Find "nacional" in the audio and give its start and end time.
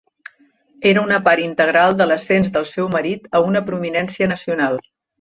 4.37-4.85